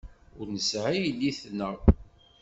[0.39, 1.75] Ur nesɛi yelli-tneɣ.